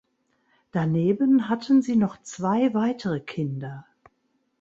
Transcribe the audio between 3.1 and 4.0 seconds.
Kinder.